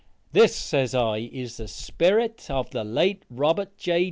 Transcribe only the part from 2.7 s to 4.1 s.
the late Robert J.